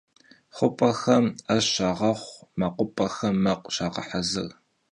[0.55, 4.49] Xhup'exem 'eş şağexhu, mekhup'exem mekhu şağehezır.